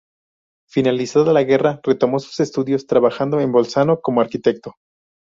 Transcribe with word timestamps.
Finalizada 0.67 1.31
la 1.31 1.43
guerra 1.43 1.79
retomó 1.83 2.17
sus 2.17 2.39
estudios, 2.39 2.87
trabajando 2.87 3.39
en 3.39 3.51
Bolzano 3.51 4.01
como 4.01 4.21
arquitecto. 4.21 4.73